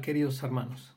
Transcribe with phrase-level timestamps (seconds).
[0.00, 0.94] Queridos hermanos.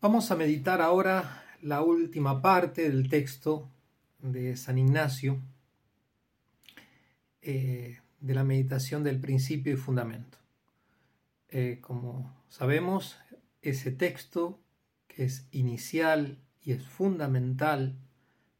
[0.00, 3.70] Vamos a meditar ahora la última parte del texto
[4.18, 5.40] de San Ignacio
[7.42, 10.38] eh, de la meditación del principio y fundamento.
[11.48, 13.18] Eh, como sabemos,
[13.62, 14.60] ese texto
[15.08, 17.96] que es inicial y es fundamental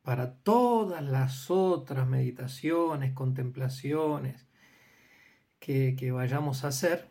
[0.02, 4.46] para todas las otras meditaciones, contemplaciones
[5.58, 7.08] que, vayamos a hacer,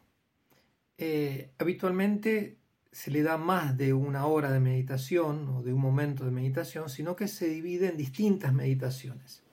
[1.06, 2.60] eh, habitualmente
[2.94, 6.90] se le da más de una hora de meditación o de un momento de meditación,
[6.90, 9.44] sino que se divide en distintas meditaciones.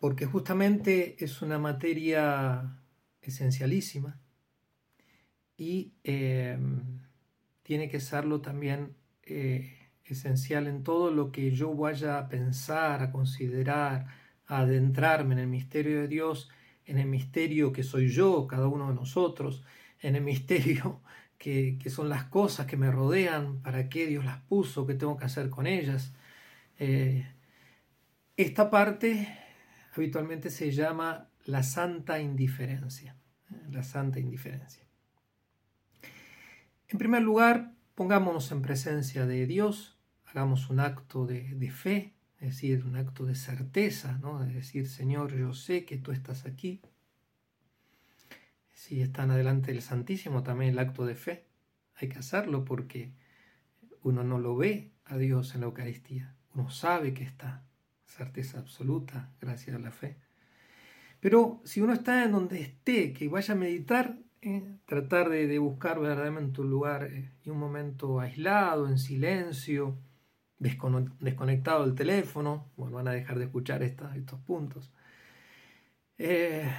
[0.00, 2.80] Porque justamente es una materia
[3.20, 4.18] esencialísima
[5.58, 7.02] y em,
[7.62, 13.12] tiene que serlo también eh, esencial en todo lo que yo vaya a pensar, a
[13.12, 14.06] considerar,
[14.46, 16.48] a adentrarme en el misterio de Dios,
[16.86, 19.62] en el misterio que soy yo, cada uno de nosotros,
[20.00, 21.02] en el misterio
[21.38, 25.24] que, son las cosas que me rodean, para qué Dios las puso, qué tengo que
[25.24, 26.12] hacer con ellas.
[26.78, 27.26] Eh,
[28.36, 29.28] esta parte
[29.94, 33.16] habitualmente se llama la santa indiferencia.
[33.50, 33.68] ¿eh?
[33.70, 34.84] La santa indiferencia.
[36.88, 42.84] En primer lugar, pongámonos en presencia de Dios, hagamos un acto de, fe, es decir,
[42.84, 44.38] un acto de certeza, ¿no?
[44.38, 46.80] de decir, Señor, yo sé que tú estás aquí,
[48.78, 51.44] si están adelante del Santísimo, también el acto de fe.
[51.96, 53.12] Hay que hacerlo porque
[54.02, 56.36] uno no lo ve a Dios en la Eucaristía.
[56.54, 57.64] Uno sabe que está,
[58.06, 60.16] certeza absoluta, gracias a la fe.
[61.18, 65.98] Pero si uno está en donde esté, que vaya a meditar, eh, tratar de, buscar
[65.98, 69.98] verdaderamente un lugar eh, y un momento aislado, en silencio,
[70.60, 74.92] desconectado del teléfono, bueno, van a dejar de escuchar estos puntos.
[76.16, 76.70] Eh,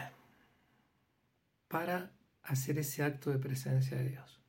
[1.70, 2.12] para
[2.44, 4.42] hacer ese acto de presencia de Dios.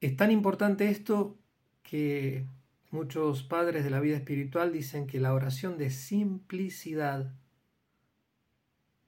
[0.00, 1.38] Es tan importante esto
[1.82, 2.46] que
[2.90, 7.34] muchos padres de la vida espiritual dicen que la oración de simplicidad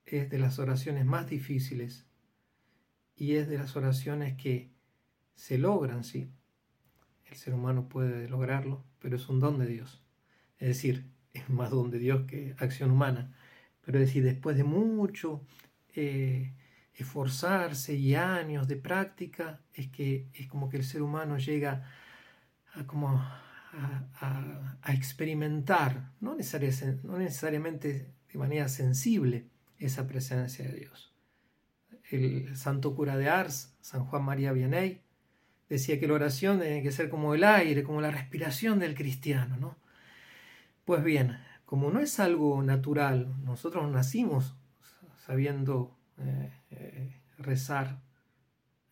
[0.05, 2.05] es de las oraciones más difíciles
[3.15, 4.69] y es de las oraciones que
[5.35, 6.29] se logran, sí.
[7.29, 10.03] El ser humano puede lograrlo, pero es un don de Dios.
[10.57, 13.35] Es decir, es más don de Dios que acción humana.
[13.85, 15.41] Pero es decir, después de mucho
[15.95, 16.53] eh,
[17.03, 21.89] esforzarse y años de práctica, es que es como que el ser humano llega
[22.73, 23.41] a, como a,
[24.87, 31.13] experimentar, no, no necesariamente de manera sensible, esa presencia de Dios.
[32.09, 35.01] El santo cura de Ars, San Juan María Vianney,
[35.69, 39.57] decía que la oración tiene que ser como el aire, como la respiración del cristiano,
[39.57, 39.77] ¿no?
[40.85, 44.55] Pues bien, como no es algo natural, nosotros nacimos
[45.25, 47.99] sabiendo eh, eh, rezar.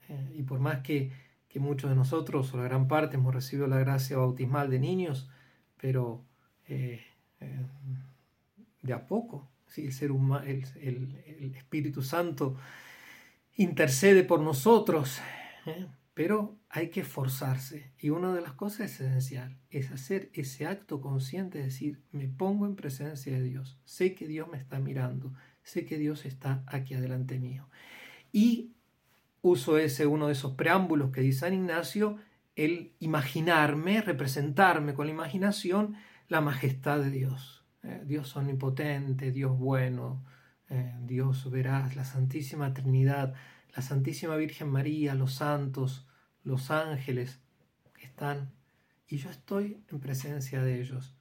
[0.10, 1.12] Eh, y por más que,
[1.56, 5.28] muchos de nosotros, o la gran parte, hemos recibido la gracia bautismal de niños,
[5.82, 6.24] pero
[6.68, 7.02] de
[8.94, 9.86] a poco, ¿sí?
[9.86, 12.56] el, ser el, Espíritu Santo
[13.56, 15.20] intercede por nosotros,
[16.14, 17.92] pero hay que esforzarse.
[18.00, 22.68] Y una de las cosas esencial es hacer ese acto consciente, de decir, me pongo
[22.68, 25.34] en presencia de Dios, sé que Dios me está mirando,
[25.67, 27.67] sé que Dios está aquí adelante mío.
[28.31, 28.72] Y
[29.41, 32.17] uso ese uno de esos preámbulos que dice San Ignacio,
[32.55, 35.95] el imaginarme, representarme con la imaginación
[36.29, 37.66] la majestad de Dios.
[37.83, 40.23] Eh, Dios omnipotente, Dios bueno,
[40.69, 43.34] eh, Dios veraz, la Santísima Trinidad,
[43.75, 46.07] la Santísima Virgen María, los santos,
[46.44, 47.41] los ángeles
[48.01, 48.53] están,
[49.07, 51.13] y yo estoy en presencia de ellos.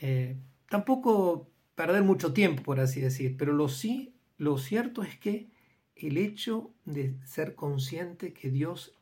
[0.00, 5.46] Eh, tampoco perder mucho tiempo, por así decir, pero lo sí, lo cierto es que
[5.94, 8.96] el hecho de ser consciente que Dios,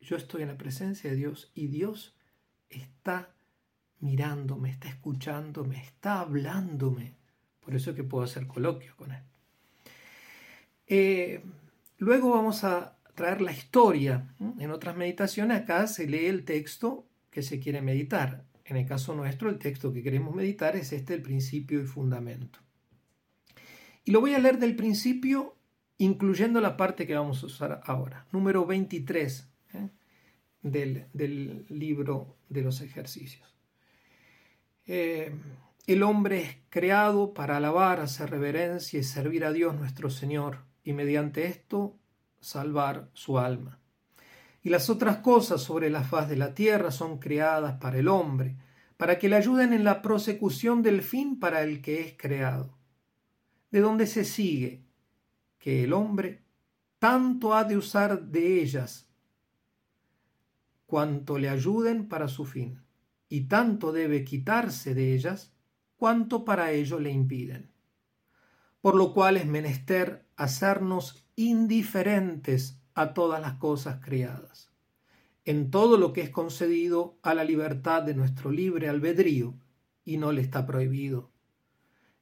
[0.00, 2.16] yo estoy en la presencia de Dios y Dios
[2.70, 3.34] está
[4.00, 7.12] mirándome, está escuchándome, está hablándome.
[7.60, 9.22] Por eso es que puedo hacer coloquio con Él.
[10.86, 11.42] Eh,
[11.98, 14.34] luego vamos a traer la historia.
[14.58, 18.46] En otras meditaciones acá se lee el texto que se quiere meditar.
[18.72, 22.58] En el caso nuestro, el texto que queremos meditar es este, el principio y fundamento.
[24.02, 25.58] Y lo voy a leer del principio,
[25.98, 29.90] incluyendo la parte que vamos a usar ahora, número 23 ¿eh?
[30.62, 33.54] del, libro de los ejercicios.
[34.86, 35.34] Eh,
[35.86, 40.94] el hombre es creado para alabar, hacer reverencia y servir a Dios nuestro Señor, y
[40.94, 41.98] mediante esto
[42.40, 43.81] salvar su alma
[44.62, 48.56] y las otras cosas sobre la faz de la tierra son creadas para el hombre,
[48.96, 52.78] para que le ayuden en la prosecución del fin para el que es creado.
[53.70, 54.84] De donde se sigue
[55.58, 56.44] que el hombre
[56.98, 59.08] tanto ha de usar de ellas
[60.86, 62.82] cuanto le ayuden para su fin,
[63.28, 65.54] y tanto debe quitarse de ellas
[65.96, 67.72] cuanto para ello le impiden.
[68.80, 74.70] Por lo cual es menester hacernos indiferentes a todas las cosas creadas,
[75.44, 79.54] en todo lo que es concedido a la libertad de nuestro libre albedrío,
[80.04, 81.30] y no le está prohibido,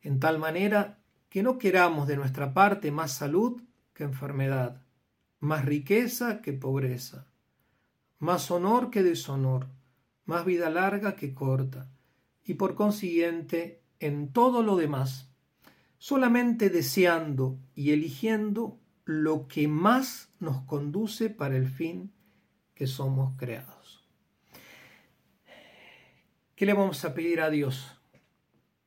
[0.03, 3.63] en tal manera que no queramos de nuestra parte más salud
[3.95, 4.83] que enfermedad,
[5.39, 7.27] más riqueza que pobreza,
[8.19, 9.69] más honor que deshonor,
[10.27, 11.89] más vida larga que corta,
[12.45, 15.31] y por consiguiente en todo lo demás,
[15.99, 18.79] solamente deseando y eligiendo
[19.11, 22.13] lo que más nos conduce para el fin
[22.75, 24.09] que somos creados.
[26.55, 28.01] ¿Qué le vamos a pedir a Dios?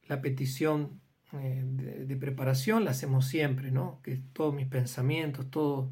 [0.07, 1.01] La petición
[1.33, 3.99] eh, de, preparación la hacemos siempre, ¿no?
[4.03, 5.91] Que todos mis pensamientos, todo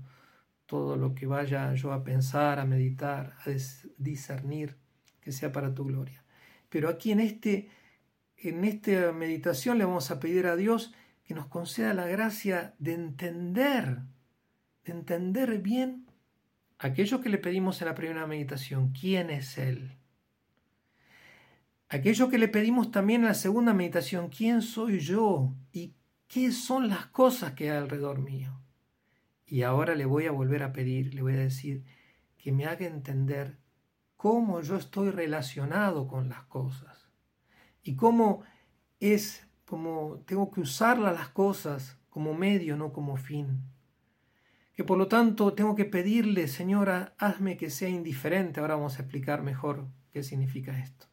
[0.71, 3.49] todo lo que vaya yo a pensar, a meditar, a
[3.97, 4.77] discernir,
[5.19, 6.23] que sea para tu gloria.
[6.69, 7.69] Pero aquí en, este,
[8.37, 10.93] en esta meditación le vamos a pedir a Dios
[11.25, 13.97] que nos conceda la gracia de entender,
[14.83, 16.07] de entender bien
[16.79, 19.97] aquello que le pedimos en la primera meditación, quién es Él.
[21.89, 25.93] Aquello que le pedimos también en la segunda meditación, quién soy yo y
[26.27, 28.61] qué son las cosas que hay alrededor mío.
[29.45, 31.83] Y ahora le voy a volver a pedir, le voy a decir
[32.37, 33.57] que me haga entender
[34.15, 37.11] cómo yo estoy relacionado con las cosas
[37.83, 38.43] y cómo
[38.99, 43.70] es, como tengo que usarlas las cosas como medio, no como fin.
[44.81, 48.59] Que por lo tanto tengo que pedirle, Señora, hazme que sea indiferente.
[48.59, 51.05] Ahora vamos a explicar mejor qué significa esto.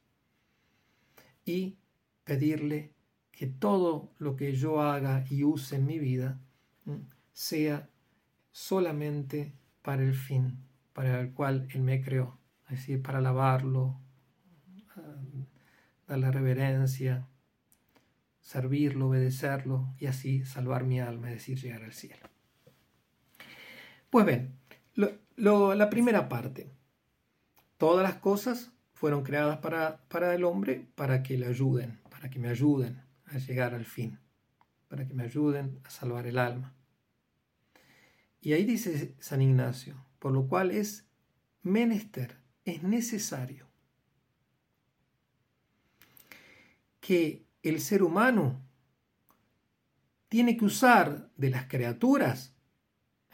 [1.44, 1.76] Y
[2.24, 2.94] pedirle
[3.30, 6.40] que todo lo que yo haga y use en mi vida
[7.34, 7.90] sea
[8.52, 12.38] solamente para el fin para el cual Él me creó,
[12.70, 14.00] es decir, para alabarlo,
[16.06, 17.28] darle reverencia,
[18.40, 22.27] servirlo, obedecerlo y así salvar mi alma, es decir, llegar al cielo.
[24.10, 24.58] Pues bien,
[25.36, 26.70] la primera parte,
[27.76, 32.38] todas las cosas fueron creadas para, para el hombre para que le ayuden, para que
[32.38, 34.18] me ayuden a llegar al fin,
[34.88, 36.74] para que me ayuden a salvar el alma.
[38.40, 41.06] Y ahí dice San Ignacio, por lo cual es
[41.62, 43.66] menester, es necesario
[47.00, 48.60] que el ser humano
[50.28, 52.54] tiene que usar de las criaturas,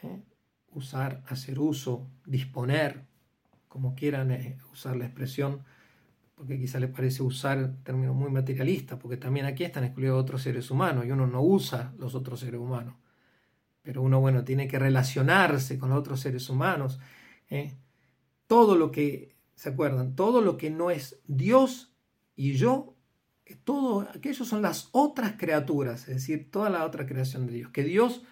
[0.01, 0.23] ¿eh?
[0.75, 3.05] Usar, hacer uso, disponer,
[3.67, 5.63] como quieran eh, usar la expresión,
[6.35, 10.43] porque quizá le parece usar el término muy materialista, porque también aquí están excluidos otros
[10.43, 12.95] seres humanos y uno no usa los otros seres humanos
[13.85, 16.99] pero uno, bueno, tiene que relacionarse con otros seres humanos.
[17.51, 17.75] ¿eh?
[18.47, 20.15] Todo lo que, ¿se acuerdan?
[20.15, 21.93] Todo lo que no es Dios
[22.35, 22.95] y yo,
[23.63, 27.83] todo aquello son las otras criaturas, es decir, toda la otra creación de Dios, que
[27.83, 28.23] Dios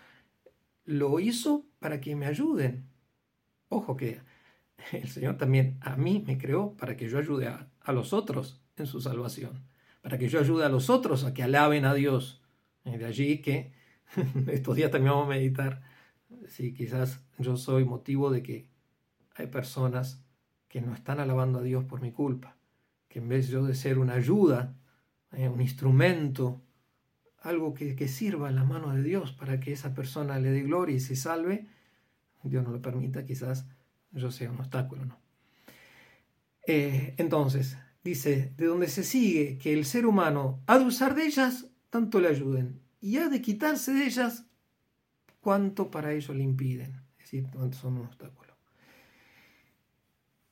[0.86, 2.88] lo hizo para que me ayuden.
[3.68, 4.22] Ojo que
[4.94, 8.86] el Señor también a mí me creó para que yo ayude a, los otros en
[8.86, 9.66] su salvación,
[10.02, 12.42] para que yo ayude a los otros a que alaben a Dios.
[12.86, 13.74] De allí que
[14.48, 15.82] estos días también vamos a meditar
[16.48, 18.70] si quizás yo soy motivo de que
[19.36, 20.24] hay personas
[20.70, 22.56] que no están alabando a Dios por mi culpa,
[23.10, 24.74] que en vez yo de ser una ayuda,
[25.34, 26.62] eh, un instrumento,
[27.44, 30.96] algo que, sirva en la mano de Dios para que esa persona le dé gloria
[30.96, 31.68] y se salve,
[32.42, 33.68] Dios no lo permita, quizás
[34.12, 35.20] yo sea un obstáculo, ¿no?
[36.66, 41.26] Eh, entonces, dice, de donde se sigue que el ser humano ha de usar de
[41.26, 44.46] ellas, tanto le ayuden y ha de quitarse de ellas
[45.42, 48.54] cuanto para ello le impiden, es decir, son un obstáculo.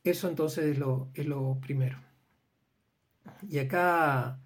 [0.04, 1.98] Eso entonces es lo, es lo primero.
[3.48, 4.40] Y acá,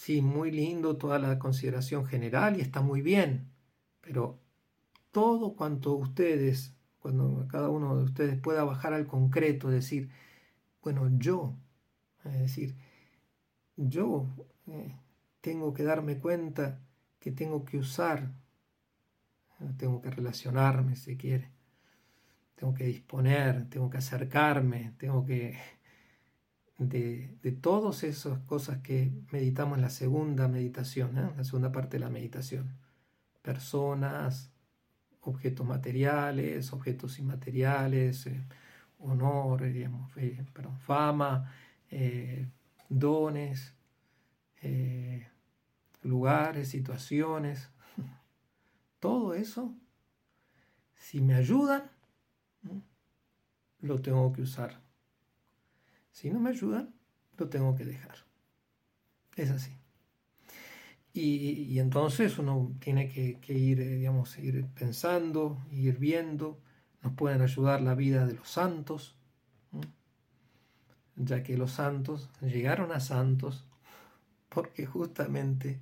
[0.00, 3.52] sí, muy lindo toda la consideración general y está muy bien,
[4.00, 4.40] pero
[5.10, 10.10] todo cuanto ustedes, cuando cada uno de ustedes pueda bajar al concreto, decir,
[10.82, 11.54] bueno, yo,
[12.24, 12.76] es decir,
[13.76, 14.26] yo
[14.68, 14.96] eh,
[15.42, 16.80] tengo que darme cuenta
[17.18, 18.32] que tengo que usar,
[19.76, 21.50] tengo que relacionarme si quiere,
[22.54, 25.58] tengo que disponer, tengo que acercarme, tengo que...
[26.80, 31.30] De, de todas esas cosas que meditamos en la segunda meditación, ¿eh?
[31.36, 32.74] la segunda parte de la meditación.
[33.42, 34.50] Personas,
[35.20, 38.42] objetos materiales, objetos inmateriales, eh,
[38.98, 41.52] honor, digamos, eh, perdón, fama,
[42.88, 43.74] dones,
[46.02, 47.68] lugares, situaciones,
[49.00, 49.74] todo eso
[50.94, 51.82] Si me ayudan,
[53.80, 54.89] lo tengo que usar.
[56.12, 56.94] Si no me ayudan,
[57.38, 58.16] lo tengo que dejar.
[59.36, 59.72] Es así.
[61.12, 66.60] Y, entonces uno tiene que, ir, eh, digamos, ir pensando, ir viendo.
[67.02, 69.16] Nos pueden ayudar la vida de los santos,
[71.16, 73.66] ya que los santos llegaron a santos
[74.48, 75.80] porque justamente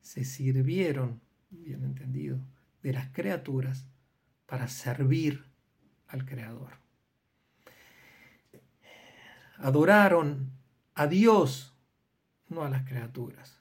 [0.00, 2.40] se sirvieron, bien entendido,
[2.82, 3.86] de las criaturas
[4.46, 5.44] para servir
[6.08, 6.79] al Creador.
[9.60, 10.50] Adoraron
[10.94, 11.74] a Dios,
[12.48, 13.58] no a las criaturas.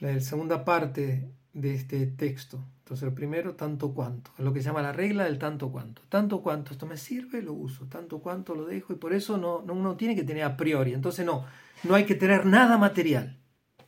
[0.00, 2.62] La segunda parte de este texto.
[2.80, 6.02] Entonces, el primero, tanto cuanto, lo que se llama la regla del tanto cuanto.
[6.10, 9.62] Tanto cuanto, esto me sirve, lo uso, tanto cuanto lo dejo, y por eso no,
[9.62, 10.92] no uno tiene que tener a priori.
[10.92, 11.46] Entonces, no,
[11.84, 13.38] no hay que tener nada material.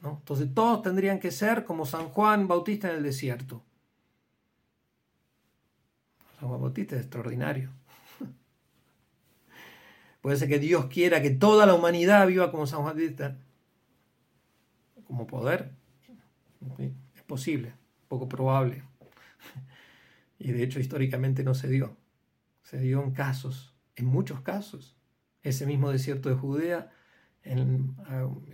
[0.02, 3.62] Entonces, todos tendrían que ser como San Juan Bautista en el desierto.
[6.38, 7.70] San Juan Bautista es extraordinario.
[10.26, 13.38] Puede ser que Dios quiera que toda la humanidad viva como San Juan Bautista,
[15.06, 15.70] como poder.
[17.14, 17.74] Es posible,
[18.08, 18.82] poco probable.
[20.40, 21.96] Y de hecho históricamente no se dio.
[22.64, 24.96] Se dio en casos, en muchos casos.
[25.44, 26.90] Ese mismo desierto de Judea,
[27.44, 27.94] en,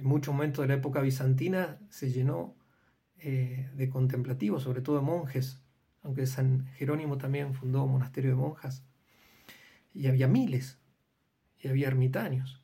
[0.03, 2.55] muchos momentos de la época bizantina, se llenó
[3.17, 5.63] eh, de contemplativos, sobre todo de monjes,
[6.03, 8.85] aunque San Jerónimo también fundó un monasterio de monjas.
[9.95, 10.82] Y había miles,
[11.63, 12.63] y había ermitaños.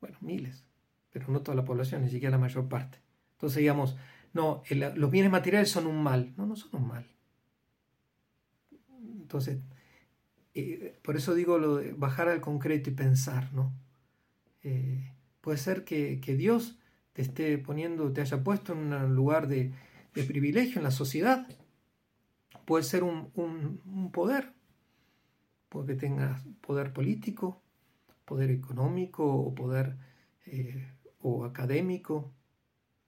[0.00, 0.64] Bueno, miles,
[1.12, 2.98] pero no toda la población, ni siquiera la mayor parte.
[3.34, 3.96] Entonces, digamos,
[4.32, 6.32] no, los bienes materiales son un mal.
[6.36, 7.06] No, no son un mal.
[9.20, 9.60] Entonces,
[10.54, 13.72] eh, por eso digo lo de bajar al concreto y pensar, ¿no?
[14.62, 16.78] Eh, puede ser que, Dios
[17.12, 19.72] te esté poniendo, te haya puesto en un lugar de,
[20.12, 21.46] privilegio en la sociedad.
[22.64, 24.52] Puede ser un, poder,
[25.68, 27.62] porque tengas poder político,
[28.24, 29.96] poder económico o poder
[30.46, 30.88] eh,
[31.20, 32.32] o académico,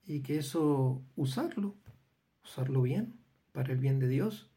[0.06, 1.74] y que eso usarlo,
[2.44, 3.18] usarlo bien,
[3.52, 4.50] para el bien de Dios,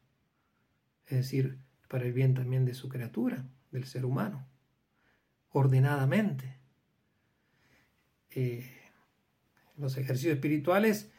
[1.06, 4.46] es decir, para el bien también de su criatura, del ser humano,
[5.50, 6.58] ordenadamente.
[8.30, 8.70] Eh,
[9.76, 11.10] los ejercicios espirituales,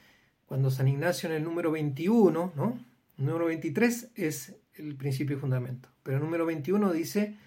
[0.45, 2.79] cuando San Ignacio en el número 21, ¿no?
[3.17, 7.37] El número 23 es el principio y fundamento, pero el número 21 dice,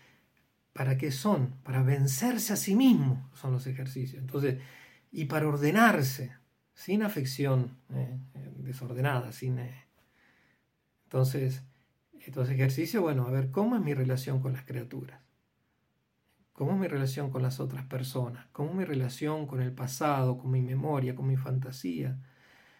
[0.72, 1.54] ¿para qué son?
[1.62, 4.20] Para vencerse a sí mismo son los ejercicios.
[4.20, 4.60] Entonces,
[5.10, 6.36] y para ordenarse,
[6.74, 8.18] sin afección eh,
[8.56, 9.58] desordenada, sin...
[9.58, 9.86] Eh,
[11.04, 11.62] entonces,
[12.18, 15.20] estos ejercicios, bueno, a ver, ¿cómo es mi relación con las criaturas?
[16.52, 18.46] ¿Cómo es mi relación con las otras personas?
[18.52, 22.18] ¿Cómo es mi relación con el pasado, con mi memoria, con mi fantasía?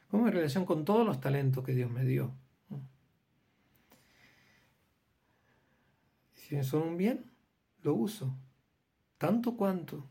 [0.08, 2.34] ¿Cómo es mi relación con todos los talentos que Dios me dio?
[6.34, 7.31] Si son un bien,
[7.82, 8.36] lo uso,
[9.18, 10.08] tanto cuanto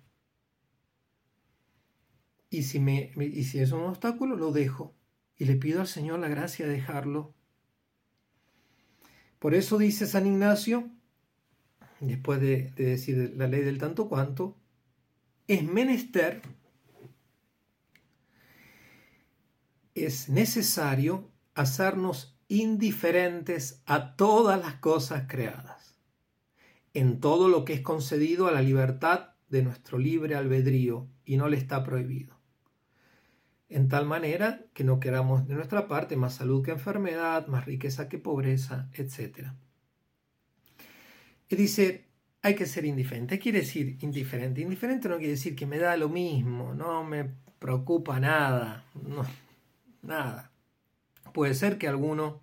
[2.54, 4.94] y si, me, y si es un obstáculo, lo dejo.
[5.38, 7.34] Y le pido al Señor la gracia de dejarlo.
[9.40, 10.92] Por eso dice San Ignacio,
[12.02, 14.58] después de, de decir la ley del tanto cuanto,
[15.48, 16.42] es menester,
[19.96, 25.91] es necesario hacernos indiferentes a todas las cosas creadas,
[26.94, 31.48] en todo lo que es concedido a la libertad de nuestro libre albedrío y no
[31.48, 32.42] le está prohibido
[33.72, 38.10] en tal manera que no queramos de nuestra parte más salud que enfermedad, más riqueza
[38.10, 39.48] que pobreza, etc.
[41.48, 42.06] Y dice,
[42.42, 43.36] hay que ser indiferente.
[43.36, 44.62] ¿Qué quiere decir indiferente?
[44.62, 49.26] Indiferente no quiere decir que me da lo mismo, no me preocupa nada, no,
[50.02, 50.52] nada.
[51.34, 52.42] Puede ser que a alguno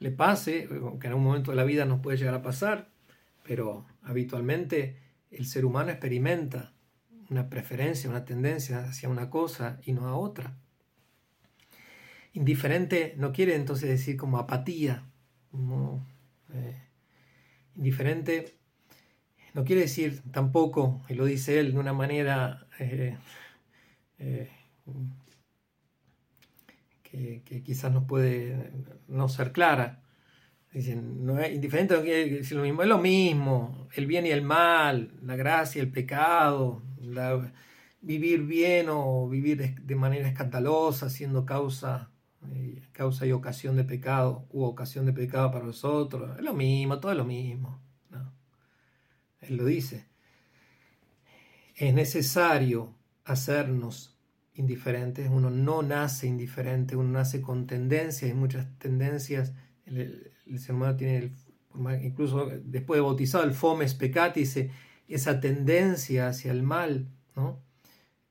[0.00, 2.90] le pase, que en algún momento de la vida nos puede llegar a pasar,
[3.48, 4.98] pero habitualmente
[5.30, 6.74] el ser humano experimenta
[7.30, 10.58] una preferencia, una tendencia hacia una cosa y no a otra.
[12.34, 15.10] Indiferente no quiere entonces decir como apatía.
[16.52, 16.76] Eh,
[17.74, 18.58] indiferente
[19.54, 23.16] no quiere decir tampoco, y lo dice él de una manera eh,
[24.18, 24.50] eh,
[27.02, 28.72] que, que, quizás no puede
[29.08, 30.02] no ser clara,
[30.72, 35.12] Dicen, no es indiferente decir lo mismo, es lo mismo, el bien y el mal,
[35.22, 36.82] la gracia, el pecado,
[38.00, 42.10] vivir bien o vivir de manera escandalosa, siendo causa,
[42.52, 47.00] eh, causa y ocasión de pecado, u ocasión de pecado para nosotros, es lo mismo,
[47.00, 47.80] todo es lo mismo.
[49.40, 50.06] Él lo dice.
[51.74, 52.94] Es necesario
[53.24, 54.16] hacernos
[54.54, 59.54] indiferentes, uno no nace indiferente, uno nace con tendencias y muchas tendencias
[59.88, 61.32] el, ser humano tiene,
[62.02, 64.44] incluso después de bautizado, el fomes peccati,
[65.08, 67.08] esa tendencia hacia el mal.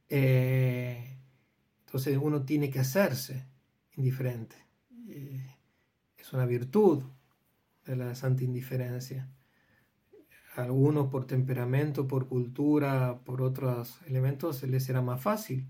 [0.09, 1.17] Eh,
[1.85, 3.45] entonces uno tiene que hacerse
[3.95, 4.55] indiferente.
[5.07, 5.55] Eh,
[6.17, 7.03] es una virtud
[7.85, 9.29] de la santa indiferencia.
[10.55, 15.67] algunos por temperamento, por cultura, por otros elementos, les será más fácil.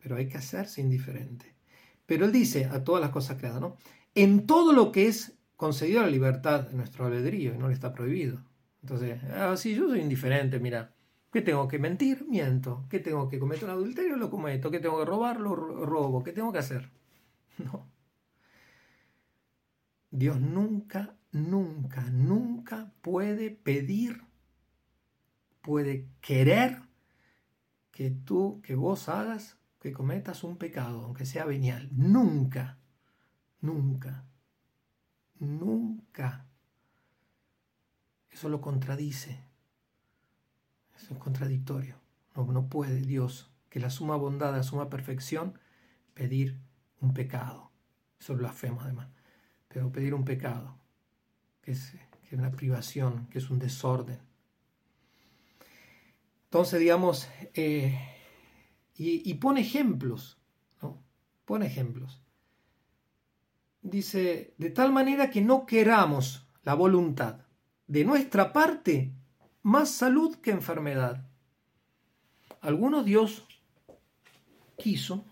[0.00, 1.56] Pero hay que hacerse indiferente.
[2.06, 3.76] Pero él dice a todas las cosas creadas, ¿no?
[4.16, 8.42] En todo lo que es concedido la libertad nuestro albedrío y no le está prohibido.
[8.80, 10.94] Entonces, ah, sí, yo soy indiferente, mira,
[11.30, 12.24] ¿qué tengo que mentir?
[12.26, 12.86] Miento.
[12.88, 14.16] ¿Qué tengo que cometer un adulterio?
[14.16, 14.70] Lo cometo.
[14.70, 15.38] ¿Qué tengo que robar?
[15.38, 16.24] Lo robo.
[16.24, 16.90] ¿Qué tengo que hacer?
[17.58, 17.86] No.
[20.10, 24.22] Dios nunca, nunca, nunca puede pedir,
[25.60, 26.82] puede querer
[27.90, 31.90] que tú, que vos hagas, que cometas un pecado, aunque sea venial.
[31.92, 32.78] Nunca,
[33.60, 34.24] nunca,
[35.38, 36.46] nunca.
[38.30, 39.40] Eso lo contradice.
[40.96, 41.96] Eso es contradictorio.
[42.34, 45.58] No, no puede Dios, que la suma bondad, la suma perfección,
[46.14, 46.58] pedir
[47.00, 47.70] un pecado.
[48.18, 49.08] Eso es blasfemo además
[49.76, 50.78] pero pedir un pecado,
[51.60, 51.94] que es,
[52.32, 54.18] una privación, que es un desorden.
[56.44, 58.00] Entonces, digamos, eh,
[58.96, 60.38] y, pone ejemplos,
[60.80, 61.04] ¿no?
[61.44, 62.22] Pone ejemplos.
[63.86, 67.42] Dice, de tal manera que no queramos la voluntad
[67.86, 69.12] de nuestra parte
[69.62, 71.24] más salud que enfermedad.
[72.60, 73.46] Algunos Dios
[74.76, 75.24] quiso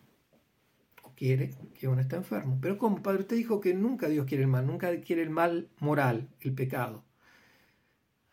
[1.16, 2.58] quiere que uno esté enfermo.
[2.60, 5.68] Pero como Padre, usted dijo que nunca Dios quiere el mal, nunca quiere el mal
[5.80, 7.04] moral, el pecado.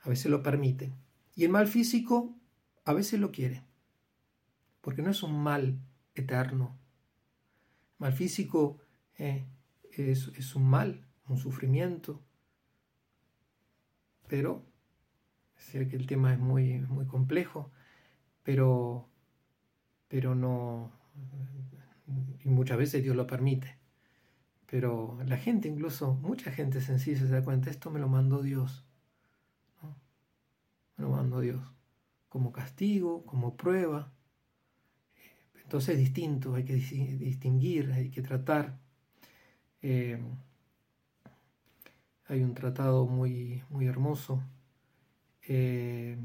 [0.02, 0.92] A veces lo permite.
[1.36, 2.36] Y el mal físico
[2.86, 3.64] a veces lo quiere.
[4.82, 5.80] Porque no es un mal
[6.14, 6.78] eterno.
[7.94, 8.78] El mal físico
[9.18, 9.46] eh,
[9.98, 12.24] es, un mal, un sufrimiento.
[14.28, 14.66] Pero,
[15.58, 17.72] sé que el tema es muy, muy complejo,
[18.44, 19.10] pero,
[20.08, 20.92] pero no,
[22.44, 23.78] y muchas veces Dios lo permite.
[24.66, 28.86] Pero la gente, incluso mucha gente sencilla se da cuenta, esto me lo mandó Dios.
[30.96, 31.62] Me lo mandó Dios.
[32.30, 34.14] Como castigo, como prueba.
[35.62, 38.80] Entonces es distinto, hay que distinguir, hay que tratar.
[39.82, 40.20] Eh,
[42.28, 44.42] hay un tratado muy, muy hermoso
[45.48, 46.18] eh,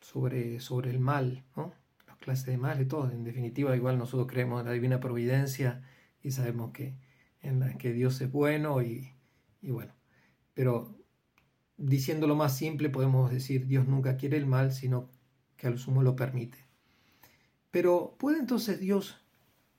[0.00, 1.72] sobre, sobre el mal, ¿no?
[2.26, 3.10] clase de mal y todo.
[3.10, 5.82] En definitiva, igual nosotros creemos en la divina providencia
[6.22, 6.96] y sabemos que,
[7.78, 9.12] que Dios es bueno y,
[9.62, 9.92] bueno.
[10.54, 10.96] Pero
[11.76, 15.08] diciendo lo más simple, podemos decir Dios nunca quiere el mal, sino
[15.56, 16.58] que al sumo lo permite.
[17.70, 19.24] Pero ¿puede entonces Dios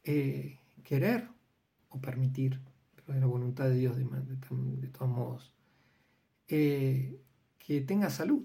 [0.06, 1.28] eh, querer
[2.02, 2.62] permitir,
[2.96, 5.54] pero es la voluntad de Dios de, todos modos,
[6.48, 7.22] eh,
[7.58, 8.44] que tenga salud?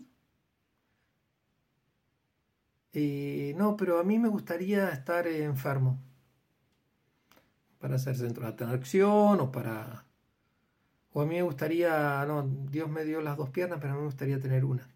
[2.93, 5.99] Eh, no, pero a mí me gustaría estar enfermo
[7.83, 10.05] para hacer centro de atracción o para...
[11.15, 14.01] O a mí me gustaría, no, Dios me dio las dos piernas, pero a mí
[14.01, 14.88] me gustaría tener una.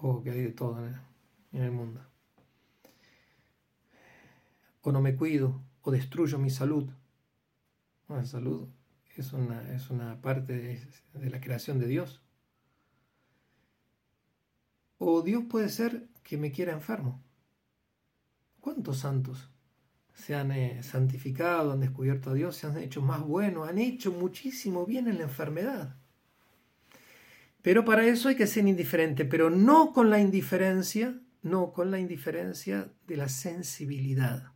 [0.00, 2.00] O que hay de todo en el, mundo.
[4.82, 6.90] O no me cuido, o destruyo mi salud.
[8.08, 8.68] la salud
[9.16, 10.80] es una, es una parte
[11.14, 12.22] de la creación de Dios.
[14.98, 17.22] O Dios puede ser que me quiera enfermo.
[18.60, 19.50] ¿Cuántos santos
[20.14, 24.12] se han eh, santificado, han descubierto a Dios, se han hecho más buenos, han hecho
[24.12, 25.96] muchísimo bien en la enfermedad?
[27.62, 31.98] Pero para eso hay que ser indiferente, pero no con la indiferencia, no con la
[31.98, 34.52] indiferencia de la sensibilidad.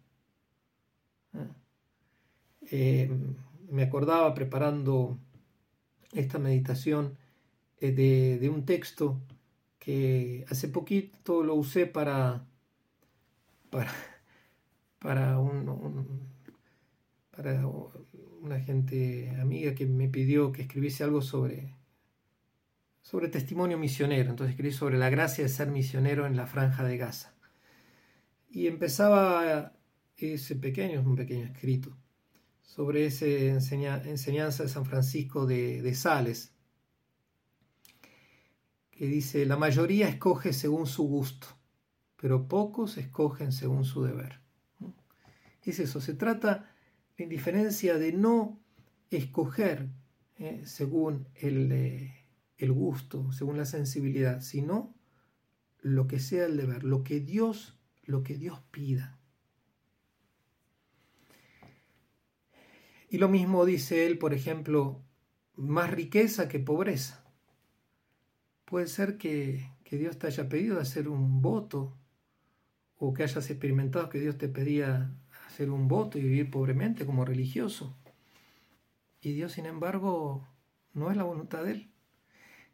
[2.71, 3.09] Eh,
[3.71, 5.19] me acordaba preparando
[6.13, 7.17] esta meditación
[7.79, 9.21] eh, de, un texto
[9.79, 12.47] que hace poquito lo usé para,
[13.71, 13.93] para,
[14.99, 15.39] para,
[17.31, 17.67] para
[18.41, 21.75] una gente amiga que me pidió que escribiese algo sobre,
[23.03, 24.31] sobre testimonio misionero.
[24.31, 27.35] Entonces escribí sobre la gracia de ser misionero en la franja de Gaza.
[28.49, 29.76] Y empezaba
[30.19, 31.97] ese pequeño, un pequeño escrito,
[32.63, 36.53] sobre esa enseñanza de San Francisco de, Sales,
[38.91, 41.47] que dice, la mayoría escoge según su gusto,
[42.17, 44.41] pero pocos escogen según su deber.
[45.63, 46.71] Es eso, se trata
[47.17, 48.61] de indiferencia de no
[49.11, 49.89] escoger
[50.39, 52.15] eh, según el, eh,
[52.59, 54.95] el gusto, según la sensibilidad, sino
[55.81, 59.19] lo que sea el deber, lo que Dios, lo que Dios pida.
[63.17, 65.01] Y lo mismo dice él, por ejemplo,
[65.55, 67.25] más riqueza que pobreza.
[68.67, 71.97] Puede ser que, Dios te haya pedido hacer un voto
[72.99, 75.15] o que hayas experimentado que Dios te pedía
[75.47, 77.97] hacer un voto y vivir pobremente como religioso.
[79.23, 80.47] Y Dios, sin embargo,
[80.93, 81.91] no es la voluntad de Él.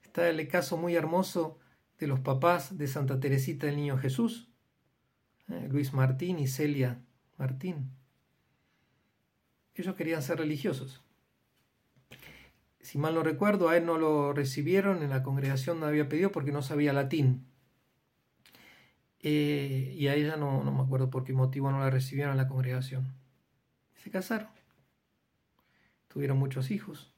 [0.02, 1.60] Está el caso muy hermoso
[2.00, 4.48] de los papás de Santa Teresita del Niño Jesús,
[5.46, 7.00] eh, Luis Martín y Celia
[7.38, 8.01] Martín.
[9.74, 11.02] Ellos querían ser religiosos.
[12.80, 16.32] Si mal no recuerdo, a él no lo recibieron en la congregación, no había pedido
[16.32, 17.46] porque no sabía latín.
[19.20, 22.38] Eh, y a ella no, no me acuerdo por qué motivo no la recibieron en
[22.38, 23.14] la congregación.
[23.94, 24.48] Se casaron.
[26.08, 27.14] Tuvieron muchos hijos.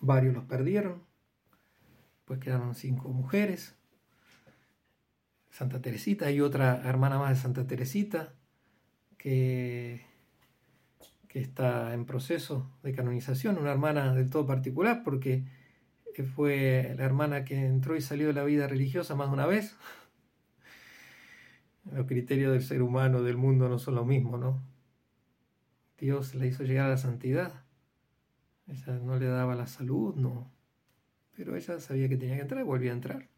[0.00, 1.02] Varios los perdieron.
[2.26, 3.74] Pues quedaron cinco mujeres.
[5.50, 8.34] Santa Teresita, hay otra hermana más de Santa Teresita
[9.16, 10.05] que,
[11.40, 15.44] está en proceso de canonización, una hermana del todo particular porque
[16.24, 19.76] fue la hermana que entró y salió de la vida religiosa más de una vez.
[21.92, 24.60] Los criterios del ser humano, del mundo, no son lo mismo, ¿no?
[25.98, 27.64] Dios le hizo llegar a la santidad.
[28.66, 30.50] Ella no le daba la salud, no.
[31.36, 33.28] Pero ella sabía que tenía que entrar y volvía a entrar.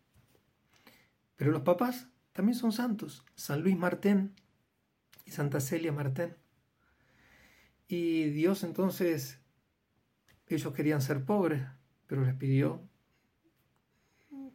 [1.36, 3.24] Pero los papás también son santos.
[3.34, 4.34] San Luis Martén
[5.26, 6.36] y Santa Celia Martén.
[7.88, 9.40] Y Dios entonces,
[10.46, 11.64] ellos querían ser pobres,
[12.06, 12.82] pero les pidió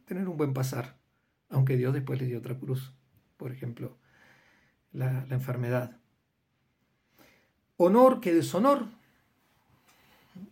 [0.06, 0.96] tener un buen pasar,
[1.50, 2.94] aunque Dios después les dio otra cruz
[3.44, 3.98] por ejemplo,
[4.92, 5.98] la, enfermedad.
[7.76, 8.86] Honor que deshonor.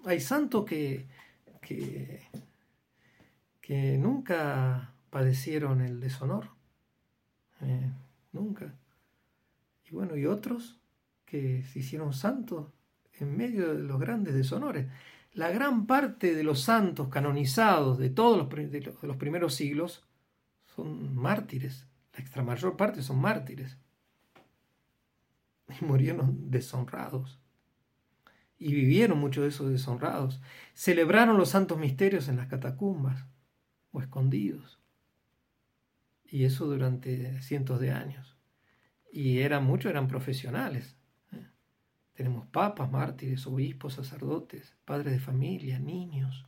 [0.04, 1.06] Hay santos que,
[3.62, 6.50] que, nunca padecieron el deshonor.
[7.62, 7.90] Eh,
[8.32, 8.74] nunca.
[9.86, 10.78] Y bueno, y otros
[11.32, 12.74] que se hicieron santos
[13.14, 14.86] en medio de los grandes deshonores.
[15.32, 20.06] La gran parte de los santos canonizados de todos los, de los primeros siglos
[20.76, 21.86] son mártires.
[22.12, 23.78] La extra mayor parte son mártires.
[25.80, 27.40] Y murieron deshonrados.
[28.58, 30.42] Y vivieron muchos de esos deshonrados.
[30.74, 33.24] Celebraron los santos misterios en las catacumbas
[33.90, 34.78] o escondidos.
[36.26, 38.36] Y eso durante cientos de años.
[39.10, 40.94] Y eran muchos, eran profesionales.
[42.14, 46.44] Tenemos papas, mártires, obispos, sacerdotes, padres de familia, niños.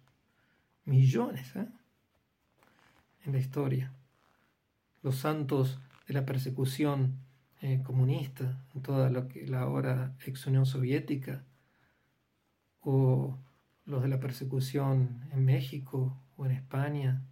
[0.85, 1.67] Millones ¿eh?
[3.25, 3.93] en la historia
[5.05, 7.19] los santos de la persecución
[7.61, 11.45] eh, comunista en toda lo que la ahora ex Unión Soviética,
[12.81, 13.39] o
[13.85, 17.23] los de la persecución en México o en España,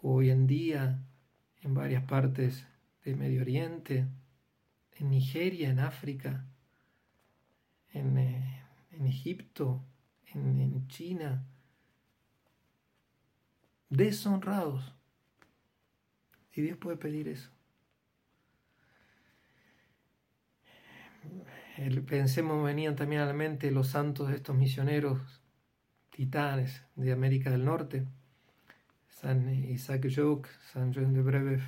[0.00, 1.02] o hoy en día
[1.62, 2.64] en varias partes
[3.04, 4.06] del Medio Oriente,
[4.92, 6.44] en Nigeria, en África,
[7.92, 8.62] en, eh,
[9.04, 9.84] Egipto,
[10.34, 11.44] en China,
[13.88, 14.92] deshonrados
[16.52, 17.50] y Dios puede pedir eso.
[22.08, 25.20] Pensemos, venían también a la mente los santos de estos misioneros
[26.10, 28.04] titanes de América del Norte,
[29.08, 31.62] San Isaac Jogues, San Jean de Brebeuf.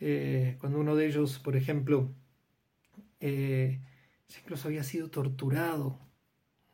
[0.00, 2.10] Eh, cuando uno de ellos, por ejemplo,
[3.20, 3.80] eh,
[4.36, 5.98] incluso había sido torturado,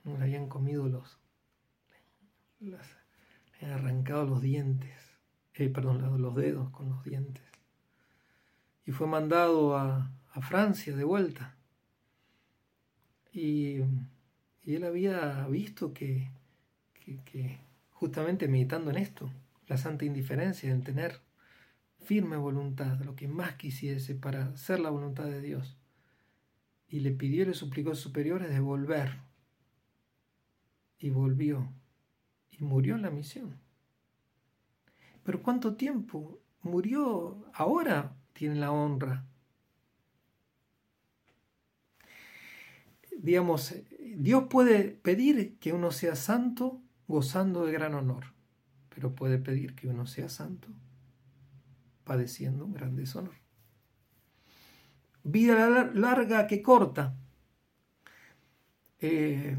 [0.05, 1.19] le habían comido los,
[2.61, 2.77] le
[3.57, 5.05] habían arrancado los dientes
[5.55, 7.45] eh, perdón, los dedos con los dientes.
[8.85, 10.11] Y fue mandado a,
[10.43, 11.57] Francia de vuelta.
[13.33, 13.77] Y,
[14.67, 16.31] él había visto que,
[17.25, 19.31] que, justamente meditando en esto,
[19.69, 21.21] la santa indiferencia, en tener
[22.01, 25.77] firme voluntad, lo que más quisiese para hacer la voluntad de Dios.
[26.95, 29.19] Y le pidió le suplicó a sus superiores de volver.
[30.97, 31.73] Y volvió.
[32.53, 33.59] Y murió en la misión.
[35.25, 36.39] Pero ¿cuánto tiempo?
[36.63, 39.27] Murió, ahora tiene la honra.
[43.19, 43.75] Digamos,
[44.15, 48.27] Dios puede pedir que uno sea santo gozando de gran honor,
[48.95, 50.69] pero puede pedir que uno sea santo
[52.05, 53.44] padeciendo un gran deshonor.
[55.25, 57.17] Vida larga que corta.
[59.01, 59.57] Eh,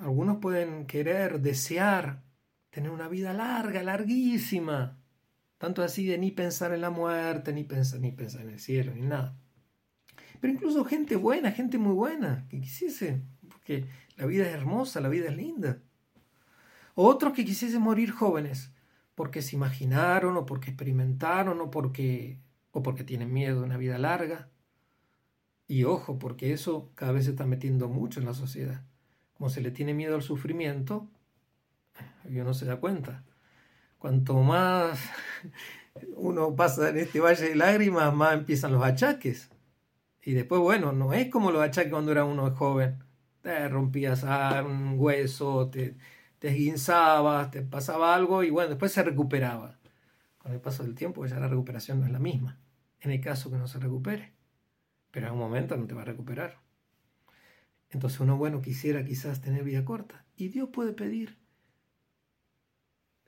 [0.00, 2.22] algunos pueden querer, desear
[2.70, 4.98] tener una vida larga, larguísima.
[5.58, 8.94] Tanto así de ni pensar en la muerte, ni pensar, ni pensar en el cielo,
[8.94, 9.36] ni nada.
[10.40, 13.86] Pero incluso gente buena, gente muy buena, que quisiese, porque
[14.16, 15.80] la vida es hermosa, la vida es linda.
[16.94, 18.72] O otros que quisiesen morir jóvenes,
[19.16, 22.38] porque se imaginaron, o porque experimentaron, o porque,
[22.82, 24.48] porque tienen miedo de una vida larga.
[25.66, 28.82] Y ojo, porque eso cada vez se está metiendo mucho en la sociedad.
[29.34, 31.08] Como se le tiene miedo al sufrimiento,
[32.28, 33.24] y uno se da cuenta.
[33.98, 34.98] Cuanto más
[36.16, 39.50] uno pasa en este valle de lágrimas, más empiezan los achaques.
[40.22, 43.02] Y después, bueno, no es como los achaques cuando era uno joven.
[43.42, 44.24] Te rompías
[44.64, 45.96] un hueso, te,
[46.38, 49.78] te esguinzabas, te pasaba algo y bueno, después se recuperaba.
[50.38, 52.58] Con el paso del tiempo ya la recuperación no es la misma.
[53.00, 54.32] En el caso que no se recupere.
[55.10, 56.58] Pero en un momento no te va a recuperar.
[57.90, 60.24] Entonces uno, bueno, quisiera quizás tener vida corta.
[60.36, 61.38] Y Dios puede pedir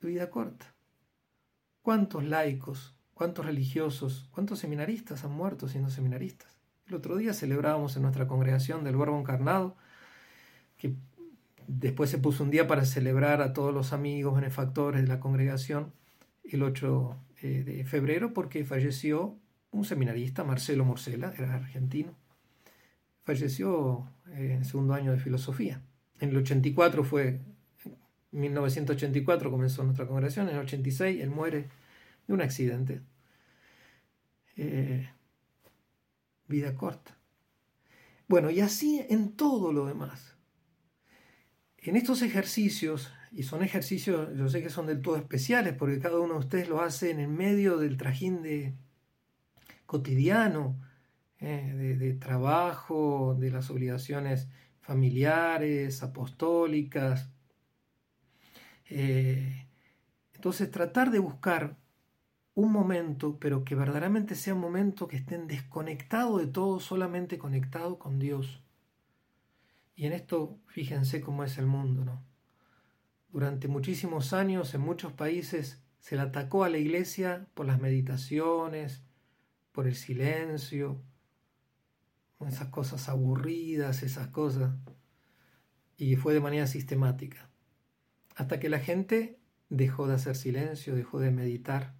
[0.03, 0.75] vida corta.
[1.83, 6.59] ¿Cuántos laicos, cuántos religiosos, cuántos seminaristas han muerto siendo seminaristas?
[6.87, 9.77] El otro día celebrábamos en nuestra congregación del Verbo Encarnado,
[10.77, 10.95] que
[11.67, 15.93] después se puso un día para celebrar a todos los amigos, benefactores de la congregación,
[16.45, 19.39] el 8 eh, de febrero, porque falleció
[19.73, 22.17] un seminarista, Marcelo Morcela, era argentino.
[23.23, 25.83] Falleció eh, en el segundo año de filosofía.
[26.19, 27.41] En el 84 fue
[28.33, 31.69] 1984 comenzó nuestra congregación, en el 86 él muere
[32.27, 33.01] de un accidente.
[34.57, 35.09] Eh,
[36.47, 37.17] vida corta.
[38.29, 40.37] Bueno, y así en todo lo demás.
[41.79, 46.21] En estos ejercicios, y son ejercicios, yo sé que son del todo especiales, porque cada
[46.21, 48.75] uno de ustedes lo hace en el medio del trajín de
[49.91, 50.81] cotidiano,
[51.41, 54.49] eh, de, trabajo, de las obligaciones
[54.81, 57.29] familiares, apostólicas,
[58.89, 59.67] eh,
[60.33, 61.77] entonces tratar de buscar
[62.55, 67.99] un momento, pero que verdaderamente sea un momento que estén desconectado de todo, solamente conectado
[67.99, 68.63] con Dios.
[69.97, 72.23] Y en esto fíjense cómo es el mundo, ¿no?
[73.33, 79.03] Durante muchísimos años en muchos países se le atacó a la iglesia por las meditaciones,
[79.73, 81.03] por el silencio,
[82.47, 84.75] esas cosas aburridas, esas cosas,
[85.97, 87.51] y fue de manera sistemática.
[88.35, 91.95] Hasta que la gente dejó de hacer silencio, dejó de meditar,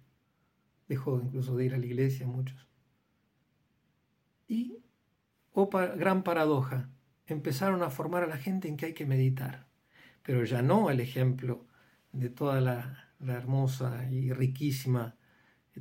[0.87, 2.67] dejó incluso de ir a la iglesia muchos.
[4.47, 4.79] Y,
[5.53, 6.89] oh gran paradoja,
[7.27, 9.67] empezaron a formar a la gente en que hay que meditar,
[10.23, 11.67] pero ya no el ejemplo
[12.11, 15.15] de toda la, hermosa y riquísima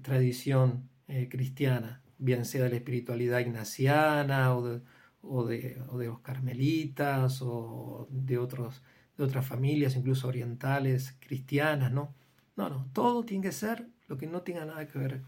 [0.02, 4.82] tradición eh, cristiana, bien sea de la espiritualidad ignaciana o de,
[5.22, 8.82] o de los carmelitas o de otros
[9.20, 12.14] de otras familias, incluso orientales, cristianas, ¿no?
[12.56, 15.22] No, no, todo tiene que ser lo que no tenga nada que ver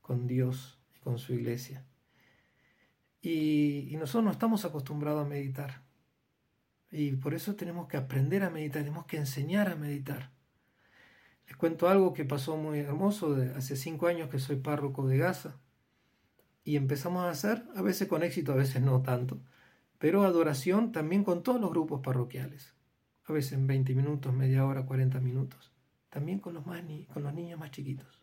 [0.00, 1.86] con Dios y con su iglesia.
[3.20, 5.82] Y, nosotros no estamos acostumbrados a meditar.
[6.90, 10.31] Y por eso tenemos que aprender a meditar, tenemos que enseñar a meditar.
[11.46, 13.36] Les cuento algo que pasó muy hermoso.
[13.56, 15.56] Hace cinco años que soy párroco de Gaza.
[16.64, 19.40] Y empezamos a hacer, a veces con éxito, a veces no tanto,
[19.98, 22.74] pero adoración también con todos los grupos parroquiales
[23.24, 25.72] a veces en 20 minutos, media hora, 40 minutos.
[26.10, 28.20] También con los, más con los niños más chiquitos.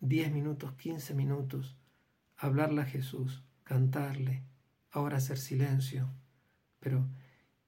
[0.00, 1.76] 10 minutos, 15 minutos,
[2.36, 4.42] hablarle a Jesús, cantarle,
[4.90, 6.08] ahora hacer silencio.
[6.80, 7.06] Pero,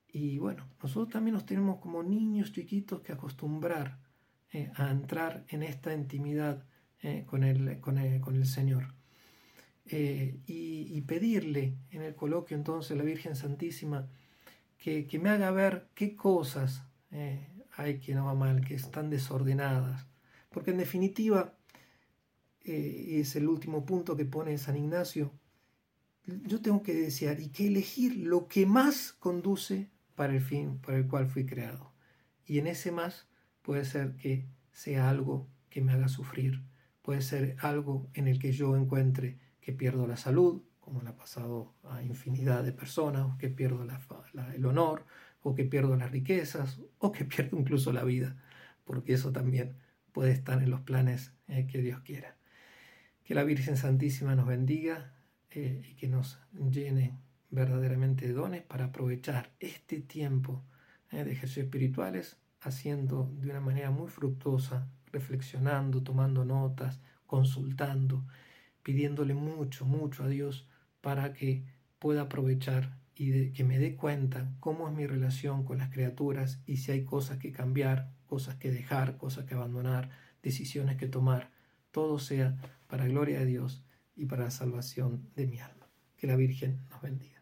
[0.09, 3.99] y bueno, nosotros también nos tenemos como niños chiquitos que acostumbrar
[4.53, 6.65] eh, a entrar en esta intimidad
[7.03, 8.95] eh, con, el, con, el, Señor.
[9.87, 14.09] Eh, y, y pedirle en el coloquio entonces a la Virgen Santísima,
[14.77, 16.85] que, me haga ver qué cosas
[17.79, 20.07] hay que no va mal, que están desordenadas.
[20.51, 21.55] Porque en definitiva,
[22.65, 25.33] eh, es el último punto que pone San Ignacio,
[26.27, 30.99] yo tengo que desear y que elegir lo que más conduce para el fin para
[30.99, 31.93] el cual fui creado.
[32.45, 33.29] Y en ese más
[33.69, 36.63] puede ser que sea algo que me haga sufrir,
[37.03, 41.17] puede ser algo en el que yo encuentre que pierdo la salud, como le ha
[41.19, 43.87] pasado a infinidad de personas, o que pierdo
[44.55, 45.05] el honor,
[45.43, 48.43] o que pierdo las riquezas, o que pierdo incluso la vida,
[48.87, 49.77] porque eso también
[50.13, 52.39] puede estar en los planes eh, que Dios quiera.
[53.23, 55.13] Que la Virgen Santísima nos bendiga
[55.51, 57.19] eh, y que nos llene
[57.51, 60.65] verdaderamente de dones para aprovechar este tiempo
[61.11, 68.27] eh, de ejercicios espirituales haciendo de una manera muy fructuosa, reflexionando, tomando notas, consultando,
[68.83, 70.69] pidiéndole mucho, mucho a Dios
[71.01, 71.65] para que
[71.99, 76.77] pueda aprovechar y que me dé cuenta cómo es mi relación con las criaturas y
[76.77, 80.11] si hay cosas que cambiar, cosas que dejar, cosas que abandonar,
[80.43, 81.51] decisiones que tomar,
[81.91, 83.83] todo sea para gloria de Dios
[84.15, 85.89] y para la salvación de mi alma.
[86.17, 87.38] Que la Virgen nos bendiga.